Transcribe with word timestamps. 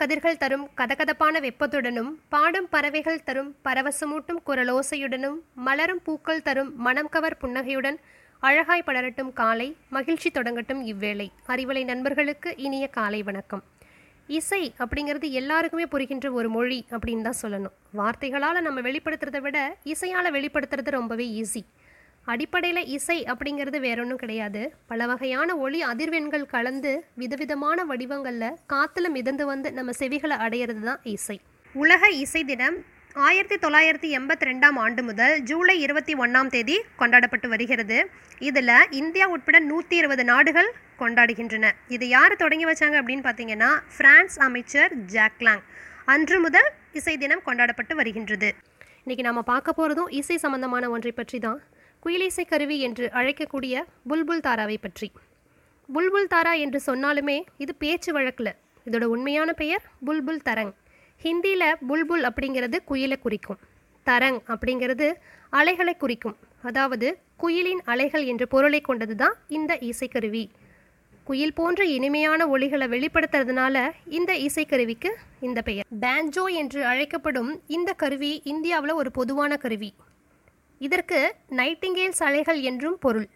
கதிர்கள் 0.00 0.40
தரும் 0.42 0.64
கதகதப்பான 0.76 1.36
வெப்பத்துடனும் 1.44 2.10
பாடும் 2.28 2.68
பறவைகள் 2.70 3.24
தரும் 3.28 3.48
பரவசமூட்டும் 3.64 4.38
குரலோசையுடனும் 4.46 5.38
மலரும் 5.66 6.02
பூக்கள் 6.04 6.42
தரும் 6.42 6.70
மனம் 6.86 7.08
கவர் 7.08 7.36
புன்னகையுடன் 7.36 7.98
அழகாய் 8.42 8.84
படரட்டும் 8.86 9.32
காலை 9.32 9.66
மகிழ்ச்சி 9.96 10.30
தொடங்கட்டும் 10.34 10.82
இவ்வேளை. 10.82 11.26
அறிவலை 11.46 11.82
நண்பர்களுக்கு 11.84 12.52
இனிய 12.66 12.86
காலை 12.98 13.20
வணக்கம். 13.22 13.64
இசை 14.28 14.62
அப்படிங்கிறது 14.78 15.28
எல்லாருக்குமே 15.40 15.86
புரிகின்ற 15.86 16.30
ஒரு 16.32 16.48
மொழி 16.56 16.78
அப்படின்னு 16.90 17.26
தான் 17.28 17.40
சொல்லணும். 17.42 17.74
வார்த்தைகளால் 17.92 18.64
நம்ம 18.66 18.80
வெளிப்படுத்துறதை 18.88 19.40
விட 19.40 19.58
இசையால் 19.94 20.34
வெளிப்படுத்துறது 20.38 20.90
ரொம்பவே 20.98 21.26
ஈஸி 21.42 21.64
அடிப்படையில் 22.32 22.88
இசை 22.96 23.16
அப்படிங்கிறது 23.32 23.78
வேற 23.84 23.98
ஒன்றும் 24.02 24.20
கிடையாது. 24.22 24.62
பல 24.90 25.00
வகையான 25.10 25.54
ஒளி 25.64 25.80
அதிர்வெண்கள் 25.90 26.44
கலந்து 26.54 26.92
விதவிதமான 27.22 27.84
வடிவங்களில் 27.90 28.56
காற்றுல 28.72 29.06
மிதந்து 29.16 29.44
வந்து 29.50 29.68
நம்ம 29.78 29.92
செவிகளை 30.00 30.36
அடையிறது 30.46 30.82
தான் 30.88 31.00
இசை. 31.16 31.36
உலக 31.74 32.10
இசை 32.24 32.42
தினம் 32.50 32.76
ஆயிரத்தி 33.26 33.56
தொள்ளாயிரத்தி 33.62 34.08
எண்பத்தி 34.18 34.46
ரெண்டாம் 34.48 34.76
ஆண்டு 34.82 35.02
முதல் 35.08 35.34
ஜூலை 35.50 35.76
இருபத்தி 35.84 36.14
ஒன்றாம் 36.24 36.50
தேதி 36.54 36.76
கொண்டாடப்பட்டு 37.00 37.48
வருகிறது. 37.54 37.98
இதில் 38.48 38.74
இந்தியா 39.00 39.26
உட்பட 39.34 39.58
நூற்றி 39.70 39.96
இருபது 40.02 40.24
நாடுகள் 40.32 40.70
கொண்டாடுகின்றன. 41.02 41.66
இது 41.96 42.04
யார் 42.16 42.40
தொடங்கி 42.42 42.68
வச்சாங்க 42.70 42.98
அப்படின்னு 43.00 43.26
பார்த்தீங்கன்னா 43.28 43.70
பிரான்ஸ் 43.98 44.38
அமைச்சர் 44.48 44.94
ஜாக்லாங் 45.14 45.64
அன்று 46.14 46.38
முதல் 46.46 46.68
இசை 47.00 47.16
தினம் 47.24 47.46
கொண்டாடப்பட்டு 47.48 47.94
வருகின்றது. 48.02 48.50
இன்றைக்கி 49.04 49.24
நம்ம 49.30 49.42
பார்க்க 49.50 49.78
போகிறதும் 49.78 50.12
இசை 50.20 50.36
சம்பந்தமான 50.44 50.88
ஒன்றை 50.94 51.12
பற்றி 51.18 51.38
தான் 51.48 51.58
குயிலிசை 52.02 52.44
கருவி 52.48 52.76
என்று 52.80 53.06
அழைக்கக்கூடிய 53.12 53.82
புல்புல் 54.10 54.44
தாராவை 54.46 54.76
பற்றி. 54.80 55.12
புல்புல் 55.94 56.30
தாரா 56.32 56.52
என்று 56.52 56.80
சொன்னாலுமே 56.86 57.42
இது 57.58 57.74
பேச்சு 57.74 58.12
வழக்கில். 58.12 58.52
இதோட 58.86 59.04
உண்மையான 59.04 59.52
பெயர் 59.52 59.84
புல்புல் 60.06 60.44
தரங். 60.48 60.72
ஹிந்தியில் 61.24 61.76
புல்புல் 61.88 62.24
அப்படிங்கிறது 62.28 62.78
குயிலை 62.90 63.18
குறிக்கும். 63.18 63.58
தரங் 64.06 64.38
அப்படிங்கிறது 64.52 65.08
அலைகளை 65.50 65.96
குறிக்கும். 65.96 66.36
அதாவது 66.62 67.08
குயிலின் 67.36 67.82
அலைகள் 67.84 68.24
என்ற 68.24 68.46
பொருளை 68.46 68.80
கொண்டது 68.80 69.14
தான் 69.14 69.36
இந்த 69.48 69.78
இசைக்கருவி. 69.90 70.44
குயில் 71.24 71.54
போன்ற 71.54 71.84
இனிமையான 71.84 72.48
ஒளிகளை 72.48 72.86
வெளிப்படுத்துறதுனால 72.86 73.76
இந்த 74.18 74.32
இசைக்கருவிக்கு 74.46 75.10
இந்த 75.40 75.62
பெயர். 75.62 75.86
பேஞ்சோ 76.00 76.44
என்று 76.60 76.80
அழைக்கப்படும் 76.84 77.50
இந்த 77.66 77.92
கருவி 77.92 78.32
இந்தியாவில் 78.44 78.98
ஒரு 79.00 79.10
பொதுவான 79.10 79.56
கருவி. 79.56 79.90
இதற்கு 80.86 81.18
நைட்டிங்கேல் 81.58 82.18
அலைகள் 82.28 82.60
என்றும் 82.70 82.98
பொருள். 83.04 83.28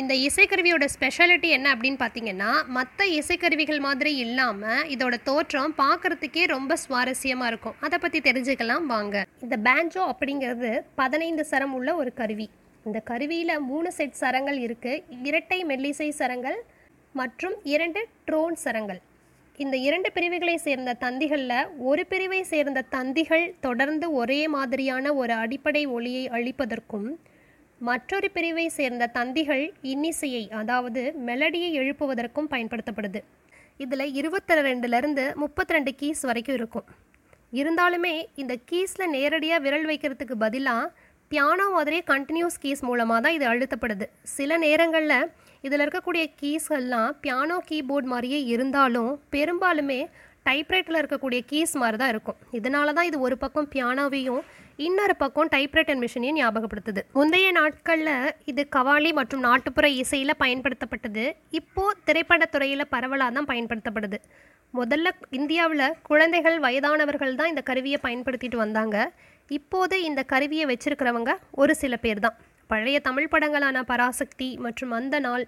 இந்த 0.00 0.14
இசைக்கருவியோட 0.26 0.84
ஸ்பெஷாலிட்டி 0.94 1.48
என்ன 1.56 1.66
அப்படின்னு 1.74 1.98
பார்த்தீங்கன்னா 2.02 2.50
மற்ற 2.76 3.06
இசைக்கருவிகள் 3.18 3.80
மாதிரி 3.86 4.12
இல்லாமல் 4.24 4.88
இதோட 4.94 5.14
தோற்றம் 5.28 5.74
பார்க்குறதுக்கே 5.82 6.44
ரொம்ப 6.54 6.76
சுவாரஸ்யமாக 6.84 7.50
இருக்கும். 7.52 7.76
அதை 7.86 7.98
பற்றி 7.98 8.20
தெரிஞ்சுக்கலாம் 8.28 8.86
வாங்க. 8.94 9.24
இந்த 9.44 9.58
பேஞ்சோ 9.66 10.02
அப்படிங்கிறது 10.12 10.70
பதினைந்து 11.02 11.44
சரம் 11.52 11.74
உள்ள 11.78 11.94
ஒரு 12.02 12.12
கருவி. 12.20 12.48
இந்த 12.86 13.00
கருவியில் 13.10 13.64
மூணு 13.70 13.90
செட் 13.98 14.20
சரங்கள் 14.22 14.58
இருக்குது 14.66 15.02
இரட்டை 15.28 15.60
மெல்லிசை 15.70 16.10
சரங்கள் 16.20 16.58
மற்றும் 17.14 17.56
இரண்டு 17.74 18.00
ட்ரோன் 18.28 18.58
சரங்கள். 18.64 19.00
இந்த 19.62 19.76
இரண்டு 19.86 20.08
பிரிவுகளை 20.16 20.54
சேர்ந்த 20.64 20.90
தந்திகளில் 21.04 21.70
ஒரு 21.90 22.02
பிரிவை 22.10 22.42
சேர்ந்த 22.50 22.84
தந்திகள் 22.94 23.46
தொடர்ந்து 23.60 24.06
ஒரே 24.20 24.38
மாதிரியான 24.54 25.14
ஒரு 25.20 25.32
அடிப்படை 25.44 25.82
ஒளியை 25.94 26.24
அளிப்பதற்கும் 26.36 27.08
மற்றொரு 27.88 28.28
பிரிவை 28.36 28.66
சேர்ந்த 28.76 29.08
தந்திகள் 29.16 29.64
இன்னிசையை 29.92 30.44
அதாவது 30.60 31.02
மெலடியை 31.28 31.70
எழுப்புவதற்கும் 31.80 32.50
பயன்படுத்தப்படுது. 32.52 33.22
இதில் 33.84 34.14
இருபத்தி 34.20 34.60
ரெண்டுலேருந்து 34.68 35.24
முப்பத்தி 35.42 35.76
ரெண்டு 35.76 35.92
கீஸ் 36.00 36.22
வரைக்கும் 36.30 36.58
இருக்கும். 36.60 36.86
இருந்தாலுமே 37.52 38.14
இந்த 38.42 38.54
கீஸில் 38.70 39.12
நேரடியாக 39.16 39.62
விரல் 39.66 39.88
வைக்கிறதுக்கு 39.90 40.36
பதிலாக 40.44 40.92
பியானோ 41.30 41.68
மாதிரியே 41.76 42.02
கண்டினியூஸ் 42.14 42.62
கீஸ் 42.64 42.82
மூலமாக 42.88 43.20
தான் 43.24 43.36
இது 43.38 43.46
அழுத்தப்படுது. 43.52 44.06
சில 44.36 44.56
நேரங்களில் 44.66 45.30
இதில் 45.66 45.84
இருக்கக்கூடிய 45.84 46.24
கீஸ்கள்லாம் 46.40 47.12
பியானோ 47.24 47.58
கீபோர்ட் 47.68 48.08
மாதிரியே 48.12 48.40
இருந்தாலும் 48.54 49.12
பெரும்பாலுமே 49.34 50.00
டைப்ரைட்டில் 50.48 50.98
இருக்கக்கூடிய 51.00 51.40
கீஸ் 51.50 51.72
மாதிரி 51.80 51.96
தான் 52.02 52.12
இருக்கும். 52.14 52.38
இதனால 52.58 52.92
தான் 52.96 53.08
இது 53.08 53.18
ஒரு 53.26 53.36
பக்கம் 53.42 53.68
பியானோவையும் 53.74 54.42
இன்னொரு 54.86 55.14
பக்கம் 55.22 55.50
டைப்ரைட்டர் 55.54 56.00
மிஷினையும் 56.02 56.38
ஞாபகப்படுத்துது. 56.40 57.00
முந்தைய 57.16 57.48
நாட்களில் 57.58 58.34
இது 58.50 58.62
கவாலி 58.76 59.10
மற்றும் 59.18 59.44
நாட்டுப்புற 59.48 59.86
இசையில் 60.02 60.40
பயன்படுத்தப்பட்டது. 60.42 61.24
இப்போது 61.60 61.98
திரைப்படத்துறையில் 62.08 62.90
பரவலாக 62.94 63.34
தான் 63.38 63.50
பயன்படுத்தப்படுது. 63.52 64.20
முதல்ல 64.74 65.10
இந்தியாவில் 65.38 65.86
குழந்தைகள் 66.10 66.58
வயதானவர்கள் 66.66 67.38
தான் 67.40 67.52
இந்த 67.52 67.64
கருவியை 67.70 67.98
பயன்படுத்திட்டு 68.06 68.58
வந்தாங்க. 68.64 68.96
இப்போது 69.58 69.96
இந்த 70.08 70.22
கருவியை 70.32 70.64
வச்சிருக்கிறவங்க 70.70 71.34
ஒரு 71.62 71.74
சில 71.82 71.96
பேர் 72.04 72.24
தான் 72.26 72.38
பழைய 72.70 73.00
தமிழ் 73.00 73.30
படங்களான 73.32 73.82
பராசக்தி 73.82 74.48
மற்றும் 74.64 74.90
அந்த 74.90 75.16
நாள் 75.20 75.44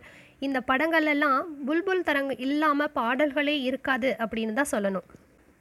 இந்த 0.47 0.59
படங்கள் 0.61 1.07
எல்லாம் 1.07 1.41
புல்புல் 1.67 2.07
தரங்கு 2.09 2.35
இல்லாமல் 2.39 2.93
பாடல்களே 2.99 3.57
இருக்காது 3.63 4.11
அப்படின்னு 4.19 4.53
தான் 4.53 4.73
சொல்லணும். 4.75 5.07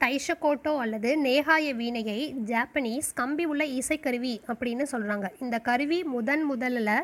தைஷகோட்டோ 0.01 0.73
அல்லது 0.83 1.09
நேகாய 1.17 1.73
வீணையை 1.73 2.19
ஜாப்பனீஸ் 2.51 3.09
கம்பி 3.13 3.45
உள்ள 3.45 3.63
இசைக்கருவி 3.79 4.35
அப்படின்னு 4.47 4.85
சொல்கிறாங்க 4.93 5.27
இந்த 5.41 5.59
கருவி 5.59 5.99
முதன் 6.13 6.45
முதலில் 6.45 6.95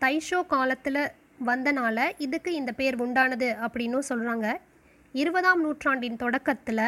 தைஷோ 0.00 0.40
காலத்தில் 0.46 1.02
வந்தனால 1.46 1.98
இதுக்கு 2.18 2.50
இந்த 2.54 2.72
பேர் 2.72 2.96
உண்டானது 3.04 3.48
அப்படின்னும் 3.66 4.08
சொல்கிறாங்க 4.08 4.48
இருபதாம் 5.14 5.60
நூற்றாண்டின் 5.60 6.16
தொடக்கத்தில் 6.16 6.86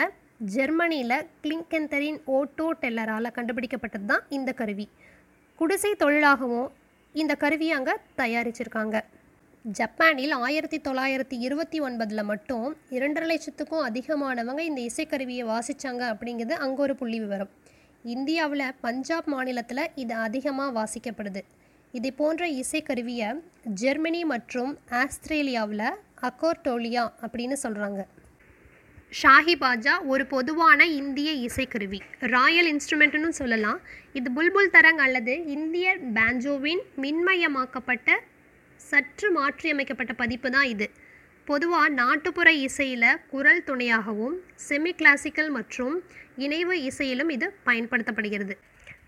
ஜெர்மனியில் 0.54 1.26
கிளிங்கெந்தரின் 1.42 2.18
ஓட்டோ 2.36 2.66
டெல்லரால் 2.82 3.36
கண்டுபிடிக்கப்பட்டது 3.36 4.06
தான் 4.06 4.24
இந்த 4.28 4.52
கருவி. 4.52 4.86
குடிசை 5.58 5.92
தொழிலாகவும் 5.94 6.68
இந்த 7.20 7.32
கருவியை 7.42 7.74
அங்கே 7.76 7.92
தயாரிச்சிருக்காங்க. 8.20 8.96
ஜப்பானில் 9.64 10.32
ஆயிரத்தி 10.46 10.78
தொள்ளாயிரத்தி 10.86 11.36
இருபத்தி 11.46 11.78
ஒன்பதில் 11.86 12.22
மட்டும் 12.30 12.64
இரண்டரை 12.96 13.26
லட்சத்துக்கும் 13.30 13.84
அதிகமானவங்க 13.88 14.62
இந்த 14.70 14.80
இசைக்கருவியை 14.88 15.44
வாசித்தாங்க 15.52 16.02
அப்படிங்கிறது 16.12 16.56
அங்கே 16.64 16.82
ஒரு 16.86 16.94
புள்ளி 17.00 17.18
விவரம். 17.24 17.52
இந்தியாவில் 18.14 18.66
பஞ்சாப் 18.86 19.28
மாநிலத்தில் 19.34 19.84
இது 20.02 20.14
அதிகமாக 20.26 20.74
வாசிக்கப்படுது. 20.80 21.42
இது 21.98 22.10
போன்ற 22.20 22.48
இசைக்கருவியை 22.62 23.30
ஜெர்மனி 23.82 24.24
மற்றும் 24.34 24.72
ஆஸ்திரேலியாவில் 25.02 25.88
அக்கோர்டோலியா 26.28 27.06
அப்படின்னு 27.24 27.58
சொல்கிறாங்க 27.64 28.02
ஷாஹி 29.18 29.54
பாஜா 29.62 29.92
ஒரு 30.12 30.24
பொதுவான 30.32 30.86
இந்திய 31.00 31.30
இசைக்கருவி. 31.46 31.98
ராயல் 32.34 32.68
இன்ஸ்ட்ருமெண்ட்னு 32.70 33.28
சொல்லலாம். 33.40 33.78
இது 34.18 34.28
புல்புல் 34.36 34.70
தரங் 34.76 35.00
அல்லது 35.04 35.34
இந்திய 35.56 35.96
பேஞ்சோவின் 36.16 36.82
மின்மயமாக்கப்பட்ட 37.04 38.16
சற்று 38.90 39.28
மாற்றியமைக்கப்பட்ட 39.38 40.12
பதிப்பு 40.22 40.50
தான் 40.56 40.68
இது. 40.74 40.88
பொதுவாக 41.50 41.88
நாட்டுப்புற 42.00 42.50
இசையில் 42.66 43.08
குரல் 43.32 43.64
துணையாகவும் 43.66 44.36
செமி 44.68 44.92
கிளாசிக்கல் 45.00 45.50
மற்றும் 45.58 45.96
இணைவு 46.46 46.76
இசையிலும் 46.90 47.32
இது 47.36 47.48
பயன்படுத்தப்படுகிறது. 47.66 48.56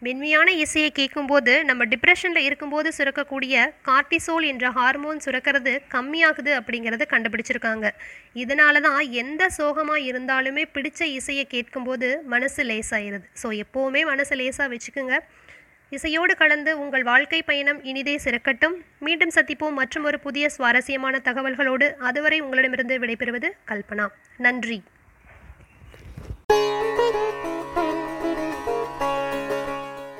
மென்மையான 0.05 0.49
இசையை 0.63 0.89
கேட்கும்போது 0.91 1.53
நம்ம 1.65 1.83
டிப்ரெஷனில் 1.85 2.47
இருக்கும்போது 2.47 2.89
சுரக்கக்கூடிய 2.97 3.55
கார்டிசோல் 3.89 4.47
என்ற 4.51 4.71
ஹார்மோன் 4.71 5.23
சுரக்கிறது 5.25 5.73
கம்மியாகுது 5.95 6.53
அப்படிங்கிறத 6.59 7.05
கண்டுபிடிச்சிருக்காங்க. 7.13 7.87
இதனால 8.43 8.81
தான் 8.87 9.01
எந்த 9.23 9.49
சோகமாக 9.59 10.05
இருந்தாலுமே 10.11 10.65
பிடிச்ச 10.75 11.01
இசையை 11.19 11.45
கேட்கும்போது 11.55 12.11
மனசு 12.35 12.65
லேசாயிருது. 12.71 13.27
ஸோ 13.43 13.49
எப்போவுமே 13.65 14.03
மனசு 14.13 14.37
லேசாக 14.41 14.69
வச்சுக்கோங்க. 14.75 15.17
இசையோடு 15.93 16.37
கலந்து 16.43 16.71
உங்கள் 16.83 17.07
வாழ்க்கை 17.11 17.41
பயணம் 17.43 17.81
இனிதே 17.91 18.17
சிறக்கட்டும். 18.25 18.77
மீண்டும் 18.99 19.35
சந்திப்போம். 19.39 19.79
மற்றும் 19.81 20.05
ஒரு 20.05 20.21
புதிய 20.27 20.49
சுவாரஸ்யமான 20.57 21.21
தகவல்களோடு 21.29 21.89
அதுவரை 22.11 22.41
உங்களிடமிருந்து 22.41 22.99
விடைபெறுவது 23.05 23.51
கல்பனா. 23.73 24.09
நன்றி. 24.47 24.79